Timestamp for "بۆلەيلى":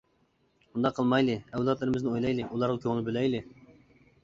3.13-3.45